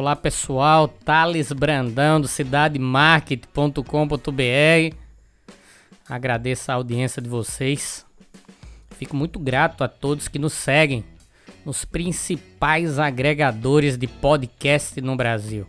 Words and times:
Olá 0.00 0.16
pessoal, 0.16 0.88
Thales 0.88 1.52
Brandão 1.52 2.22
do 2.22 2.26
cidademarket.com.br. 2.26 4.96
Agradeço 6.08 6.72
a 6.72 6.76
audiência 6.76 7.20
de 7.20 7.28
vocês. 7.28 8.06
Fico 8.92 9.14
muito 9.14 9.38
grato 9.38 9.84
a 9.84 9.88
todos 9.88 10.26
que 10.26 10.38
nos 10.38 10.54
seguem 10.54 11.04
nos 11.66 11.84
principais 11.84 12.98
agregadores 12.98 13.98
de 13.98 14.06
podcast 14.06 14.98
no 15.02 15.14
Brasil. 15.16 15.66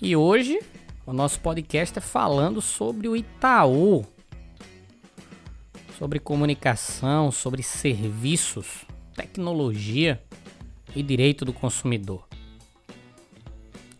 E 0.00 0.16
hoje 0.16 0.58
o 1.04 1.12
nosso 1.12 1.38
podcast 1.40 1.98
é 1.98 2.00
falando 2.00 2.62
sobre 2.62 3.08
o 3.08 3.14
Itaú, 3.14 4.06
sobre 5.98 6.18
comunicação, 6.18 7.30
sobre 7.30 7.62
serviços, 7.62 8.86
tecnologia 9.14 10.18
e 10.96 11.02
direito 11.02 11.44
do 11.44 11.52
consumidor. 11.52 12.31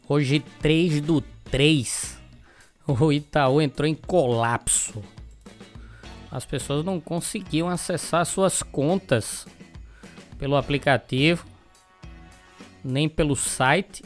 Hoje, 0.09 0.41
3 0.61 1.01
do 1.01 1.21
3, 1.51 2.19
o 2.87 3.13
Itaú 3.13 3.61
entrou 3.61 3.89
em 3.89 3.95
colapso. 3.95 5.03
As 6.31 6.45
pessoas 6.45 6.85
não 6.85 7.01
conseguiam 7.01 7.69
acessar 7.69 8.27
suas 8.27 8.63
contas 8.63 9.47
pelo 10.39 10.57
aplicativo, 10.57 11.47
nem 12.83 13.09
pelo 13.09 13.37
site 13.37 14.03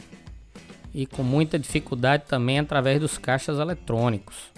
e 0.93 1.07
com 1.07 1.23
muita 1.23 1.57
dificuldade 1.57 2.25
também 2.27 2.59
através 2.59 2.99
dos 2.99 3.17
caixas 3.17 3.57
eletrônicos. 3.57 4.51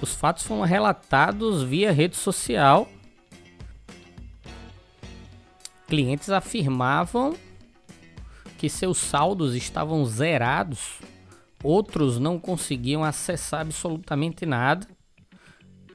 Os 0.00 0.14
fatos 0.14 0.44
foram 0.44 0.62
relatados 0.62 1.62
via 1.62 1.92
rede 1.92 2.16
social. 2.16 2.88
Clientes 5.86 6.30
afirmavam 6.30 7.36
que 8.56 8.68
seus 8.68 8.98
saldos 8.98 9.54
estavam 9.54 10.04
zerados, 10.04 11.00
outros 11.62 12.18
não 12.18 12.38
conseguiam 12.38 13.04
acessar 13.04 13.62
absolutamente 13.62 14.46
nada 14.46 14.86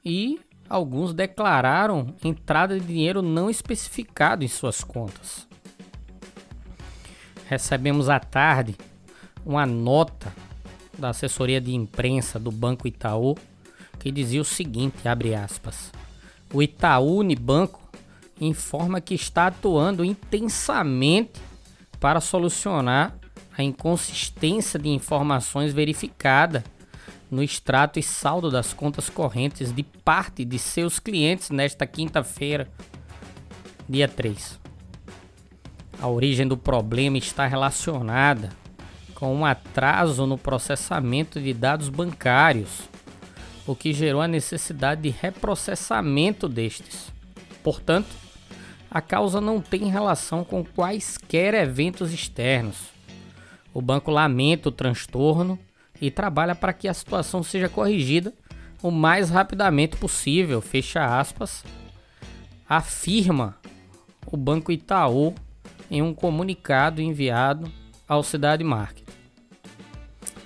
e 0.03 0.39
alguns 0.69 1.13
declararam 1.13 2.15
entrada 2.23 2.79
de 2.79 2.85
dinheiro 2.85 3.21
não 3.21 3.49
especificado 3.49 4.43
em 4.43 4.47
suas 4.47 4.83
contas. 4.83 5.47
Recebemos 7.47 8.09
à 8.09 8.19
tarde 8.19 8.75
uma 9.45 9.65
nota 9.65 10.33
da 10.97 11.09
assessoria 11.09 11.59
de 11.59 11.73
imprensa 11.73 12.39
do 12.39 12.51
Banco 12.51 12.87
Itaú 12.87 13.35
que 13.99 14.11
dizia 14.11 14.41
o 14.41 14.45
seguinte, 14.45 15.07
abre 15.07 15.35
aspas: 15.35 15.91
O 16.53 16.61
Itaú 16.61 17.17
Unibanco 17.17 17.81
informa 18.39 18.99
que 18.99 19.13
está 19.13 19.47
atuando 19.47 20.03
intensamente 20.03 21.39
para 22.01 22.19
solucionar 22.19 23.15
a 23.55 23.61
inconsistência 23.61 24.79
de 24.79 24.89
informações 24.89 25.71
verificada 25.71 26.63
no 27.29 27.43
extrato 27.43 27.99
e 27.99 28.03
saldo 28.03 28.49
das 28.49 28.73
contas 28.73 29.07
correntes 29.07 29.71
de 29.71 29.83
parte 29.83 30.43
de 30.43 30.57
seus 30.57 30.99
clientes 30.99 31.51
nesta 31.51 31.85
quinta-feira, 31.85 32.67
dia 33.87 34.07
3. 34.07 34.59
A 36.01 36.07
origem 36.07 36.47
do 36.47 36.57
problema 36.57 37.19
está 37.19 37.45
relacionada 37.45 38.49
com 39.13 39.35
um 39.35 39.45
atraso 39.45 40.25
no 40.25 40.39
processamento 40.39 41.39
de 41.39 41.53
dados 41.53 41.87
bancários, 41.87 42.89
o 43.67 43.75
que 43.75 43.93
gerou 43.93 44.21
a 44.21 44.27
necessidade 44.27 45.03
de 45.03 45.09
reprocessamento 45.09 46.49
destes. 46.49 47.13
Portanto, 47.63 48.09
a 48.93 48.99
causa 48.99 49.39
não 49.39 49.61
tem 49.61 49.89
relação 49.89 50.43
com 50.43 50.65
quaisquer 50.65 51.53
eventos 51.53 52.11
externos. 52.11 52.89
O 53.73 53.81
banco 53.81 54.11
lamenta 54.11 54.67
o 54.67 54.71
transtorno 54.71 55.57
e 56.01 56.11
trabalha 56.11 56.53
para 56.53 56.73
que 56.73 56.89
a 56.89 56.93
situação 56.93 57.41
seja 57.41 57.69
corrigida 57.69 58.33
o 58.83 58.91
mais 58.91 59.29
rapidamente 59.29 59.95
possível, 59.95 60.59
fecha 60.59 61.19
aspas, 61.19 61.63
afirma 62.67 63.55
o 64.25 64.35
Banco 64.35 64.73
Itaú 64.73 65.33
em 65.89 66.01
um 66.01 66.13
comunicado 66.13 67.01
enviado 67.01 67.71
ao 68.05 68.23
Cidade 68.23 68.63
Market. 68.63 69.07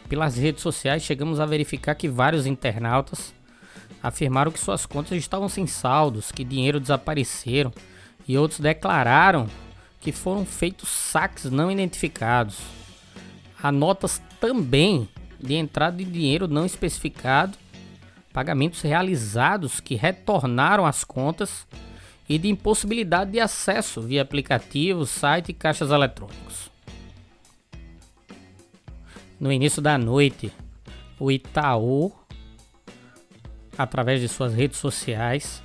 Pelas 0.07 0.37
redes 0.37 0.61
sociais 0.61 1.01
chegamos 1.01 1.39
a 1.39 1.47
verificar 1.47 1.95
que 1.95 2.07
vários 2.07 2.45
internautas 2.45 3.33
afirmaram 4.03 4.51
que 4.51 4.59
suas 4.59 4.85
contas 4.85 5.17
estavam 5.17 5.49
sem 5.49 5.65
saldos, 5.65 6.31
que 6.31 6.43
dinheiro 6.43 6.79
desapareceram 6.79 7.71
e 8.27 8.37
outros 8.37 8.59
declararam 8.59 9.47
que 10.01 10.11
foram 10.11 10.45
feitos 10.45 10.89
saques 10.89 11.49
não 11.49 11.71
identificados. 11.71 12.59
Há 13.61 13.71
notas 13.71 14.21
também 14.39 15.09
de 15.39 15.55
entrada 15.55 15.97
de 15.97 16.05
dinheiro 16.05 16.47
não 16.47 16.65
especificado, 16.65 17.57
pagamentos 18.31 18.81
realizados 18.81 19.79
que 19.79 19.95
retornaram 19.95 20.85
às 20.85 21.03
contas 21.03 21.65
e 22.27 22.37
de 22.37 22.49
impossibilidade 22.49 23.31
de 23.31 23.39
acesso 23.39 24.01
via 24.01 24.21
aplicativo, 24.21 25.05
site 25.05 25.49
e 25.49 25.53
caixas 25.53 25.91
eletrônicos. 25.91 26.69
No 29.39 29.51
início 29.51 29.81
da 29.81 29.97
noite, 29.97 30.51
o 31.19 31.31
Itaú, 31.31 32.11
através 33.77 34.21
de 34.21 34.27
suas 34.27 34.53
redes 34.53 34.77
sociais, 34.77 35.61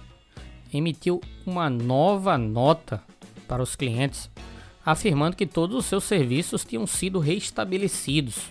emitiu 0.72 1.20
uma 1.46 1.68
nova 1.68 2.38
nota 2.38 3.02
para 3.46 3.62
os 3.62 3.74
clientes, 3.74 4.30
afirmando 4.84 5.36
que 5.36 5.46
todos 5.46 5.76
os 5.76 5.86
seus 5.86 6.04
serviços 6.04 6.64
tinham 6.64 6.86
sido 6.86 7.18
restabelecidos. 7.18 8.48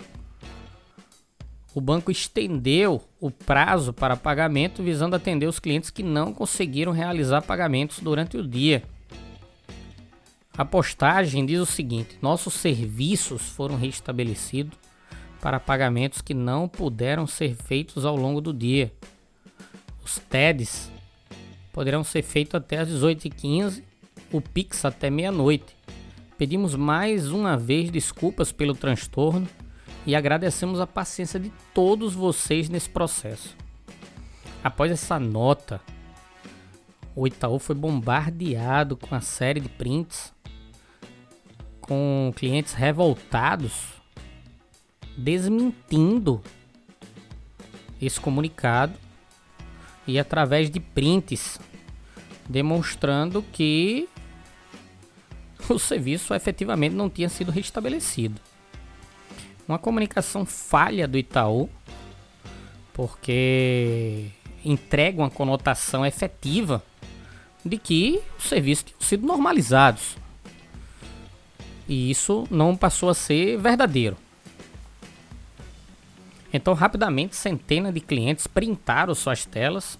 O 1.74 1.80
banco 1.80 2.12
estendeu 2.12 3.02
o 3.20 3.30
prazo 3.30 3.94
para 3.94 4.18
pagamento, 4.18 4.84
visando 4.84 5.16
atender 5.16 5.46
os 5.46 5.60
clientes 5.60 5.90
que 5.90 6.04
não 6.04 6.34
conseguiram 6.34 6.92
realizar 6.92 7.42
pagamentos 7.42 8.00
durante 8.00 8.38
o 8.38 8.48
dia. 8.48 8.84
A 10.58 10.66
postagem 10.66 11.46
diz 11.46 11.60
o 11.60 11.66
seguinte: 11.66 12.18
nossos 12.22 12.56
serviços 12.56 13.42
foram 13.50 13.78
restabelecidos 13.78 14.78
para 15.40 15.60
pagamentos 15.60 16.22
que 16.22 16.34
não 16.34 16.68
puderam 16.68 17.26
ser 17.26 17.56
feitos 17.56 18.04
ao 18.04 18.16
longo 18.16 18.42
do 18.42 18.54
dia. 18.54 18.92
Os 20.04 20.18
TEDs 20.18 20.92
poderão 21.72 22.04
ser 22.04 22.22
feitos 22.22 22.56
até 22.56 22.78
às 22.80 22.90
18h15, 22.90 23.84
o 24.32 24.42
Pix 24.42 24.86
até 24.86 25.10
meia-noite. 25.10 25.76
Pedimos 26.38 26.76
mais 26.76 27.32
uma 27.32 27.58
vez 27.58 27.90
desculpas 27.90 28.52
pelo 28.52 28.74
transtorno 28.74 29.48
e 30.06 30.16
agradecemos 30.16 30.80
a 30.80 30.88
paciência 30.88 31.40
de 31.40 31.52
todos 31.74 32.14
vocês 32.14 32.70
nesse 32.70 32.90
processo. 32.90 33.56
Após 34.64 34.92
essa 34.92 35.20
nota, 35.20 35.82
o 37.16 37.28
Itaú 37.28 37.60
foi 37.60 37.76
bombardeado 37.76 38.96
com 38.96 39.14
a 39.16 39.22
série 39.22 39.60
de 39.60 39.70
prints 39.70 40.34
com 41.82 42.32
clientes 42.36 42.74
revoltados 42.74 44.00
desmentindo 45.20 46.42
esse 48.02 48.20
comunicado 48.20 48.94
e 50.08 50.18
através 50.18 50.70
de 50.70 50.80
prints 50.80 51.60
demonstrando 52.50 53.44
que 53.54 54.10
o 55.70 55.78
serviço 55.78 56.34
efetivamente 56.34 56.96
não 56.96 57.10
tinha 57.10 57.30
sido 57.30 57.52
restabelecido. 57.52 58.42
Uma 59.68 59.78
comunicação 59.78 60.48
falha 60.48 61.08
do 61.08 61.16
Itaú, 61.16 61.70
porque 62.92 64.32
entrega 64.66 65.22
uma 65.22 65.30
conotação 65.30 66.04
efetiva 66.04 66.84
de 67.64 67.78
que 67.78 68.20
os 68.40 68.46
serviços 68.46 68.86
tinham 68.86 69.02
sido 69.02 69.28
normalizados. 69.28 70.18
E 71.88 72.10
isso 72.10 72.48
não 72.50 72.76
passou 72.76 73.10
a 73.10 73.14
ser 73.14 73.58
verdadeiro. 73.58 74.18
Então, 76.52 76.74
rapidamente, 76.74 77.36
centenas 77.36 77.94
de 77.94 78.00
clientes 78.00 78.48
printaram 78.48 79.14
suas 79.14 79.46
telas 79.46 80.00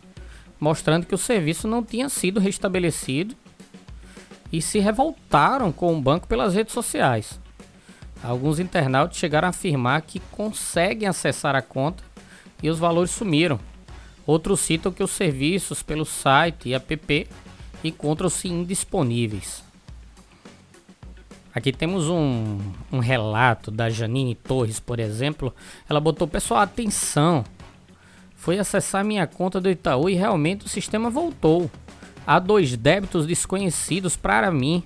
mostrando 0.60 1.06
que 1.06 1.16
o 1.16 1.18
serviço 1.18 1.68
não 1.68 1.84
tinha 1.84 2.10
sido 2.10 2.40
restabelecido 2.40 3.36
e 4.52 4.62
se 4.62 4.80
revoltaram 4.80 5.72
com 5.72 5.96
o 5.96 6.02
banco 6.02 6.28
pelas 6.28 6.54
redes 6.54 6.74
sociais. 6.74 7.40
Alguns 8.22 8.60
internautas 8.60 9.18
chegaram 9.18 9.48
a 9.48 9.50
afirmar 9.50 10.02
que 10.02 10.20
conseguem 10.32 11.08
acessar 11.08 11.56
a 11.56 11.62
conta 11.62 12.04
e 12.62 12.70
os 12.70 12.78
valores 12.78 13.12
sumiram. 13.12 13.60
Outros 14.26 14.60
citam 14.60 14.92
que 14.92 15.04
os 15.04 15.12
serviços 15.12 15.82
pelo 15.82 16.06
site 16.06 16.70
e 16.70 16.74
app 16.74 17.28
encontram-se 17.84 18.48
indisponíveis. 18.48 19.64
Aqui 21.54 21.72
temos 21.72 22.08
um, 22.08 22.60
um, 22.92 23.00
relato 23.00 23.72
da 23.72 23.90
Janine 23.90 24.36
Torres, 24.36 24.80
por 24.80 25.00
exemplo. 25.00 25.54
Ela 25.90 26.00
botou, 26.00 26.28
pessoal, 26.28 26.62
atenção. 26.62 27.44
Foi 28.40 28.58
acessar 28.58 29.04
minha 29.04 29.28
conta 29.28 29.60
do 29.60 29.70
Itaú 29.70 30.10
e 30.10 30.16
realmente 30.16 30.66
o 30.66 30.70
sistema 30.70 31.10
voltou. 31.10 31.70
Há 32.26 32.40
dois 32.40 32.76
débitos 32.78 33.28
desconhecidos 33.28 34.16
para 34.16 34.50
mim. 34.50 34.82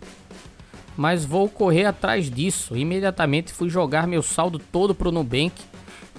Mas 0.98 1.24
vou 1.24 1.48
correr 1.48 1.86
atrás 1.86 2.32
disso. 2.32 2.76
Imediatamente 2.76 3.54
fui 3.54 3.70
jogar 3.70 4.08
meu 4.08 4.24
saldo 4.24 4.58
todo 4.58 4.96
pro 4.96 5.12
Nubank 5.12 5.54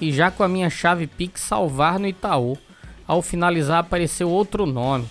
e 0.00 0.12
já 0.12 0.30
com 0.30 0.44
a 0.44 0.48
minha 0.48 0.70
chave 0.70 1.08
Pix 1.08 1.40
salvar 1.40 1.98
no 1.98 2.06
Itaú. 2.06 2.56
Ao 3.06 3.20
finalizar 3.20 3.80
apareceu 3.80 4.30
outro 4.30 4.64
nome. 4.64 5.06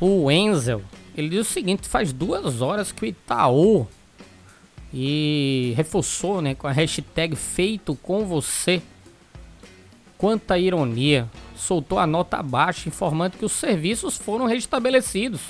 O 0.00 0.28
Enzel, 0.30 0.82
ele 1.16 1.28
diz 1.28 1.40
o 1.40 1.50
seguinte, 1.50 1.88
faz 1.88 2.12
duas 2.12 2.60
horas 2.60 2.90
que 2.90 3.04
o 3.04 3.06
Itaú 3.06 3.86
e 4.92 5.72
reforçou 5.76 6.42
né, 6.42 6.54
com 6.54 6.66
a 6.66 6.72
hashtag 6.72 7.36
feito 7.36 7.94
com 7.94 8.26
você. 8.26 8.82
Quanta 10.18 10.58
ironia, 10.58 11.30
soltou 11.54 11.98
a 11.98 12.06
nota 12.06 12.38
abaixo 12.38 12.88
informando 12.88 13.38
que 13.38 13.44
os 13.44 13.52
serviços 13.52 14.18
foram 14.18 14.46
restabelecidos. 14.46 15.40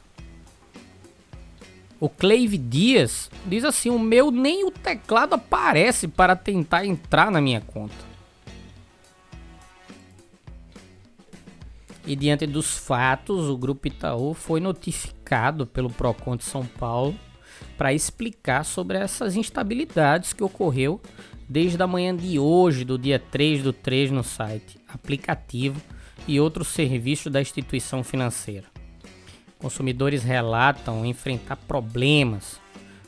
O 2.00 2.10
Cleive 2.10 2.58
Dias 2.58 3.30
diz 3.46 3.64
assim: 3.64 3.90
O 3.90 3.98
meu 3.98 4.30
nem 4.30 4.66
o 4.66 4.72
teclado 4.72 5.36
aparece 5.36 6.08
para 6.08 6.36
tentar 6.36 6.86
entrar 6.86 7.32
na 7.32 7.40
minha 7.40 7.62
conta. 7.62 8.12
E 12.06 12.16
diante 12.16 12.46
dos 12.46 12.78
fatos, 12.78 13.48
o 13.48 13.56
Grupo 13.56 13.88
Itaú 13.88 14.34
foi 14.34 14.60
notificado 14.60 15.21
pelo 15.66 15.90
PROCON 15.90 16.36
de 16.36 16.44
São 16.44 16.66
Paulo 16.66 17.16
para 17.78 17.94
explicar 17.94 18.66
sobre 18.66 18.98
essas 18.98 19.36
instabilidades 19.36 20.34
que 20.34 20.44
ocorreu 20.44 21.02
desde 21.48 21.82
a 21.82 21.88
manhã 21.88 22.16
de 22.16 22.38
hoje, 22.38 22.84
do 22.84 22.98
dia 22.98 23.20
3 23.20 23.64
do 23.64 23.74
3, 23.74 24.12
no 24.12 24.24
site, 24.24 24.78
aplicativo 24.88 25.82
e 26.28 26.40
outros 26.40 26.68
serviços 26.68 27.32
da 27.32 27.42
instituição 27.42 28.04
financeira. 28.04 28.68
Consumidores 29.58 30.24
relatam 30.24 31.06
enfrentar 31.06 31.56
problemas, 31.56 32.60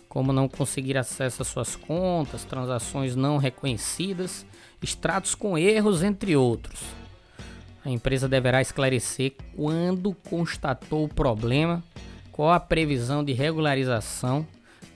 como 0.07 0.31
não 0.31 0.47
conseguir 0.47 0.97
acesso 0.97 1.41
às 1.41 1.47
suas 1.47 1.75
contas, 1.75 2.45
transações 2.45 3.15
não 3.15 3.37
reconhecidas, 3.37 4.45
extratos 4.81 5.35
com 5.35 5.57
erros, 5.57 6.03
entre 6.03 6.35
outros. 6.35 6.81
A 7.85 7.89
empresa 7.89 8.29
deverá 8.29 8.61
esclarecer 8.61 9.33
quando 9.55 10.13
constatou 10.13 11.03
o 11.03 11.09
problema, 11.09 11.83
qual 12.33 12.51
a 12.51 12.59
previsão 12.59 13.23
de 13.23 13.31
regularização, 13.31 14.45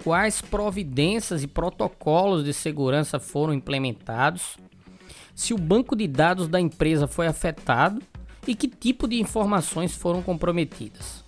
quais 0.04 0.42
providências 0.42 1.44
e 1.44 1.48
protocolos 1.48 2.44
de 2.44 2.52
segurança 2.52 3.20
foram 3.20 3.54
implementados, 3.54 4.58
se 5.36 5.54
o 5.54 5.58
banco 5.58 5.96
de 5.96 6.08
dados 6.08 6.48
da 6.48 6.60
empresa 6.60 7.08
foi 7.08 7.28
afetado 7.28 8.02
e 8.48 8.56
que 8.56 8.68
tipo 8.68 9.08
de 9.08 9.22
informações 9.22 9.96
foram 9.96 10.24
comprometidas. 10.24 11.24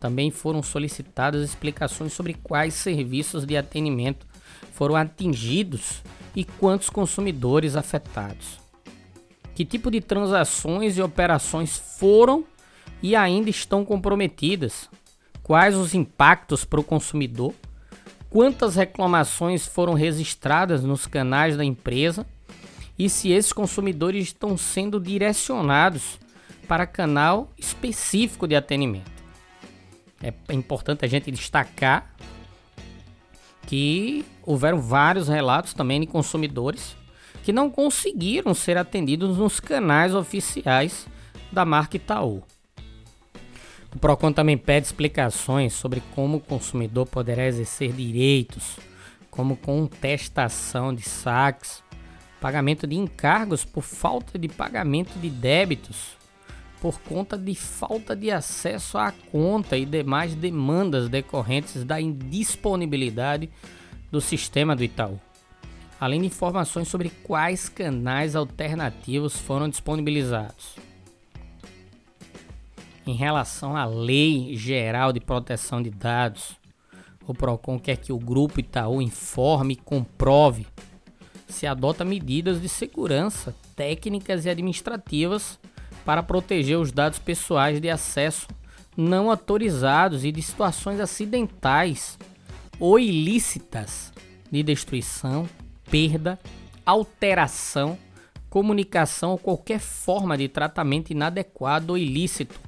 Também 0.00 0.30
foram 0.30 0.62
solicitadas 0.62 1.42
explicações 1.42 2.14
sobre 2.14 2.32
quais 2.32 2.72
serviços 2.72 3.44
de 3.44 3.54
atendimento 3.54 4.26
foram 4.72 4.96
atingidos 4.96 6.02
e 6.34 6.42
quantos 6.42 6.88
consumidores 6.88 7.76
afetados. 7.76 8.58
Que 9.54 9.64
tipo 9.64 9.90
de 9.90 10.00
transações 10.00 10.96
e 10.96 11.02
operações 11.02 11.76
foram 11.76 12.44
e 13.02 13.14
ainda 13.14 13.50
estão 13.50 13.84
comprometidas? 13.84 14.88
Quais 15.48 15.74
os 15.74 15.94
impactos 15.94 16.62
para 16.66 16.78
o 16.78 16.84
consumidor? 16.84 17.54
Quantas 18.28 18.76
reclamações 18.76 19.66
foram 19.66 19.94
registradas 19.94 20.84
nos 20.84 21.06
canais 21.06 21.56
da 21.56 21.64
empresa? 21.64 22.26
E 22.98 23.08
se 23.08 23.30
esses 23.30 23.50
consumidores 23.50 24.24
estão 24.24 24.58
sendo 24.58 25.00
direcionados 25.00 26.18
para 26.68 26.86
canal 26.86 27.50
específico 27.56 28.46
de 28.46 28.54
atendimento? 28.54 29.10
é 30.22 30.34
importante 30.52 31.04
a 31.04 31.08
gente 31.08 31.30
destacar 31.30 32.12
que 33.66 34.26
houveram 34.42 34.82
vários 34.82 35.28
relatos 35.28 35.72
também 35.72 36.00
de 36.00 36.06
consumidores 36.06 36.94
que 37.42 37.54
não 37.54 37.70
conseguiram 37.70 38.52
ser 38.52 38.76
atendidos 38.76 39.38
nos 39.38 39.60
canais 39.60 40.14
oficiais 40.14 41.06
da 41.50 41.64
marca 41.64 41.96
Itaú. 41.96 42.42
O 43.94 43.98
Procon 43.98 44.32
também 44.32 44.58
pede 44.58 44.86
explicações 44.86 45.72
sobre 45.72 46.02
como 46.14 46.36
o 46.36 46.40
consumidor 46.40 47.06
poderá 47.06 47.46
exercer 47.46 47.92
direitos, 47.92 48.76
como 49.30 49.56
contestação 49.56 50.94
de 50.94 51.02
saques, 51.02 51.82
pagamento 52.40 52.86
de 52.86 52.96
encargos 52.96 53.64
por 53.64 53.82
falta 53.82 54.38
de 54.38 54.48
pagamento 54.48 55.18
de 55.18 55.30
débitos, 55.30 56.16
por 56.80 57.00
conta 57.00 57.36
de 57.36 57.54
falta 57.54 58.14
de 58.14 58.30
acesso 58.30 58.98
à 58.98 59.12
conta 59.32 59.76
e 59.76 59.84
demais 59.84 60.34
demandas 60.34 61.08
decorrentes 61.08 61.82
da 61.82 62.00
indisponibilidade 62.00 63.50
do 64.10 64.20
sistema 64.20 64.76
do 64.76 64.84
Itaú. 64.84 65.18
Além 66.00 66.20
de 66.20 66.26
informações 66.26 66.86
sobre 66.88 67.10
quais 67.24 67.68
canais 67.68 68.36
alternativos 68.36 69.36
foram 69.36 69.68
disponibilizados. 69.68 70.87
Em 73.08 73.14
relação 73.14 73.74
à 73.74 73.86
Lei 73.86 74.54
Geral 74.54 75.14
de 75.14 75.18
Proteção 75.18 75.80
de 75.80 75.88
Dados, 75.88 76.58
o 77.26 77.32
PROCON 77.32 77.78
quer 77.78 77.96
que 77.96 78.12
o 78.12 78.18
Grupo 78.18 78.60
Itaú 78.60 79.00
informe 79.00 79.72
e 79.72 79.76
comprove 79.78 80.66
se 81.48 81.66
adota 81.66 82.04
medidas 82.04 82.60
de 82.60 82.68
segurança 82.68 83.56
técnicas 83.74 84.44
e 84.44 84.50
administrativas 84.50 85.58
para 86.04 86.22
proteger 86.22 86.76
os 86.76 86.92
dados 86.92 87.18
pessoais 87.18 87.80
de 87.80 87.88
acesso 87.88 88.46
não 88.94 89.30
autorizados 89.30 90.22
e 90.22 90.30
de 90.30 90.42
situações 90.42 91.00
acidentais 91.00 92.18
ou 92.78 92.98
ilícitas 92.98 94.12
de 94.52 94.62
destruição, 94.62 95.48
perda, 95.90 96.38
alteração, 96.84 97.98
comunicação 98.50 99.30
ou 99.30 99.38
qualquer 99.38 99.80
forma 99.80 100.36
de 100.36 100.46
tratamento 100.46 101.10
inadequado 101.10 101.92
ou 101.92 101.96
ilícito, 101.96 102.67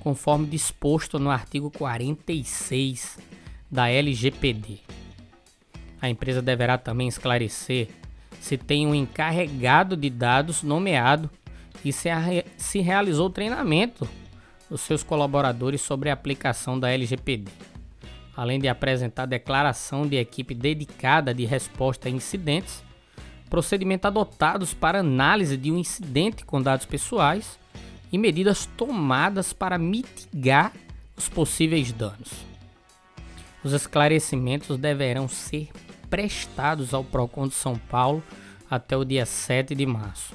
conforme 0.00 0.46
disposto 0.46 1.18
no 1.18 1.30
artigo 1.30 1.70
46 1.70 3.18
da 3.70 3.88
LGPD. 3.88 4.78
A 6.00 6.08
empresa 6.08 6.40
deverá 6.42 6.78
também 6.78 7.06
esclarecer 7.06 7.88
se 8.40 8.56
tem 8.56 8.86
um 8.86 8.94
encarregado 8.94 9.96
de 9.96 10.08
dados 10.08 10.62
nomeado 10.62 11.30
e 11.84 11.92
se, 11.92 12.08
se 12.56 12.80
realizou 12.80 13.28
treinamento 13.28 14.08
dos 14.68 14.80
seus 14.80 15.02
colaboradores 15.02 15.80
sobre 15.80 16.08
a 16.08 16.14
aplicação 16.14 16.78
da 16.78 16.90
LGPD, 16.90 17.50
além 18.34 18.58
de 18.58 18.68
apresentar 18.68 19.26
declaração 19.26 20.06
de 20.06 20.16
equipe 20.16 20.54
dedicada 20.54 21.34
de 21.34 21.44
resposta 21.44 22.08
a 22.08 22.10
incidentes, 22.10 22.82
procedimentos 23.50 24.06
adotados 24.06 24.72
para 24.72 25.00
análise 25.00 25.56
de 25.56 25.70
um 25.70 25.76
incidente 25.76 26.44
com 26.44 26.62
dados 26.62 26.86
pessoais 26.86 27.58
e 28.12 28.18
medidas 28.18 28.66
tomadas 28.76 29.52
para 29.52 29.78
mitigar 29.78 30.72
os 31.16 31.28
possíveis 31.28 31.92
danos. 31.92 32.30
Os 33.62 33.72
esclarecimentos 33.72 34.78
deverão 34.78 35.28
ser 35.28 35.68
prestados 36.08 36.94
ao 36.94 37.04
PROCON 37.04 37.48
de 37.48 37.54
São 37.54 37.76
Paulo 37.76 38.22
até 38.70 38.96
o 38.96 39.04
dia 39.04 39.26
7 39.26 39.74
de 39.74 39.86
março. 39.86 40.34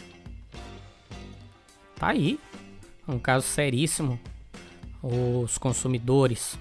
Tá 1.96 2.10
aí. 2.10 2.40
Um 3.08 3.20
caso 3.20 3.46
seríssimo. 3.46 4.20
os 5.02 5.58
consumidores, 5.58 6.58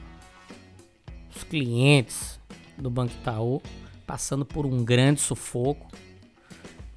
os 1.35 1.42
clientes 1.44 2.38
do 2.76 2.90
Banco 2.90 3.14
Itaú 3.14 3.62
passando 4.06 4.44
por 4.44 4.66
um 4.66 4.85
grande 4.85 5.21
sufoco 5.21 5.88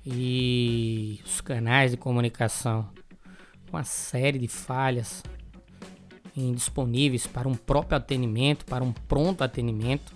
e 0.05 1.19
os 1.25 1.41
canais 1.41 1.91
de 1.91 1.97
comunicação 1.97 2.89
uma 3.71 3.83
série 3.83 4.39
de 4.39 4.47
falhas 4.47 5.23
indisponíveis 6.35 7.25
para 7.25 7.47
um 7.47 7.55
próprio 7.55 7.97
atendimento, 7.97 8.65
para 8.65 8.83
um 8.83 8.93
pronto 8.93 9.43
atendimento. 9.43 10.13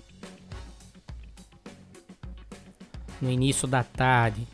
No 3.20 3.30
início 3.30 3.68
da 3.68 3.84
tarde, 3.84 4.48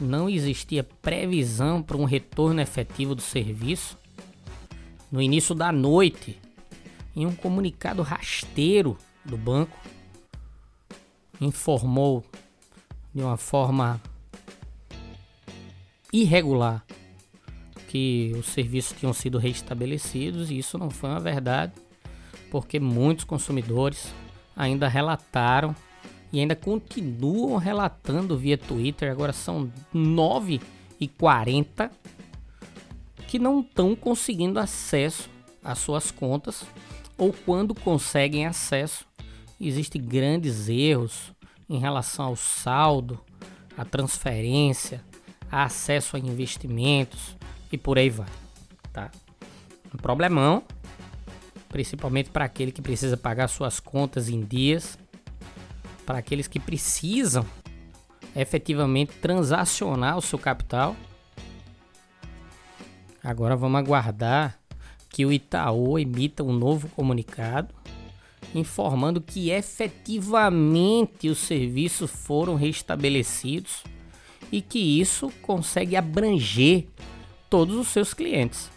não 0.00 0.28
existia 0.28 0.82
previsão 0.82 1.82
para 1.82 1.96
um 1.96 2.04
retorno 2.04 2.60
efetivo 2.60 3.14
do 3.14 3.22
serviço. 3.22 3.98
No 5.10 5.20
início 5.20 5.54
da 5.54 5.70
noite, 5.70 6.40
em 7.14 7.26
um 7.26 7.34
comunicado 7.34 8.02
rasteiro 8.02 8.96
do 9.24 9.36
banco, 9.36 9.76
informou 11.40 12.24
de 13.14 13.22
uma 13.22 13.36
forma 13.36 14.00
irregular 16.12 16.84
que 17.92 18.32
os 18.38 18.46
serviços 18.46 18.98
tinham 18.98 19.12
sido 19.12 19.36
restabelecidos 19.36 20.50
e 20.50 20.56
isso 20.56 20.78
não 20.78 20.88
foi 20.88 21.10
uma 21.10 21.20
verdade, 21.20 21.74
porque 22.50 22.80
muitos 22.80 23.22
consumidores 23.22 24.10
ainda 24.56 24.88
relataram 24.88 25.76
e 26.32 26.40
ainda 26.40 26.56
continuam 26.56 27.58
relatando 27.58 28.38
via 28.38 28.56
Twitter, 28.56 29.12
agora 29.12 29.34
são 29.34 29.70
9 29.92 30.58
e 30.98 31.06
40 31.06 31.90
que 33.28 33.38
não 33.38 33.60
estão 33.60 33.94
conseguindo 33.94 34.58
acesso 34.58 35.28
às 35.62 35.76
suas 35.76 36.10
contas 36.10 36.64
ou 37.18 37.30
quando 37.44 37.74
conseguem 37.74 38.46
acesso, 38.46 39.04
existem 39.60 40.00
grandes 40.00 40.66
erros 40.66 41.30
em 41.68 41.78
relação 41.78 42.24
ao 42.24 42.36
saldo, 42.36 43.20
à 43.76 43.84
transferência, 43.84 45.04
a 45.50 45.64
acesso 45.64 46.16
a 46.16 46.18
investimentos, 46.18 47.36
e 47.72 47.78
por 47.78 47.98
aí 47.98 48.10
vai, 48.10 48.28
tá? 48.92 49.10
Um 49.92 49.96
problemão, 49.96 50.62
principalmente 51.68 52.30
para 52.30 52.44
aquele 52.44 52.70
que 52.70 52.82
precisa 52.82 53.16
pagar 53.16 53.48
suas 53.48 53.80
contas 53.80 54.28
em 54.28 54.42
dias, 54.42 54.98
para 56.04 56.18
aqueles 56.18 56.46
que 56.46 56.60
precisam 56.60 57.44
efetivamente 58.36 59.12
transacionar 59.14 60.16
o 60.18 60.22
seu 60.22 60.38
capital. 60.38 60.94
Agora 63.24 63.56
vamos 63.56 63.78
aguardar 63.78 64.58
que 65.08 65.24
o 65.24 65.32
Itaú 65.32 65.98
emita 65.98 66.42
um 66.42 66.52
novo 66.52 66.88
comunicado 66.88 67.74
informando 68.54 69.20
que 69.20 69.50
efetivamente 69.50 71.28
os 71.28 71.38
serviços 71.38 72.10
foram 72.10 72.54
restabelecidos 72.54 73.82
e 74.50 74.60
que 74.60 75.00
isso 75.00 75.30
consegue 75.40 75.96
abranger 75.96 76.86
todos 77.52 77.76
os 77.76 77.88
seus 77.88 78.14
clientes. 78.14 78.70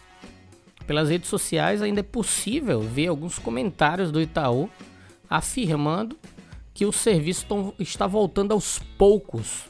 Pelas 0.86 1.08
redes 1.08 1.30
sociais 1.30 1.80
ainda 1.80 2.00
é 2.00 2.02
possível 2.02 2.82
ver 2.82 3.06
alguns 3.06 3.38
comentários 3.38 4.12
do 4.12 4.20
Itaú 4.20 4.68
afirmando 5.30 6.14
que 6.74 6.84
o 6.84 6.92
serviço 6.92 7.46
está 7.78 8.06
voltando 8.06 8.52
aos 8.52 8.78
poucos, 8.98 9.64